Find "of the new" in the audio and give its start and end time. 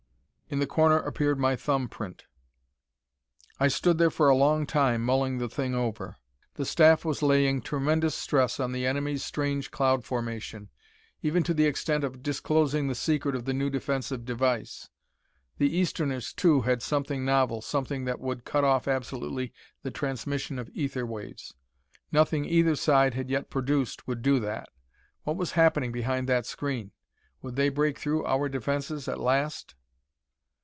13.33-13.69